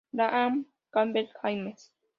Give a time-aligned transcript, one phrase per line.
[0.15, 1.91] Graham-Campbell, James.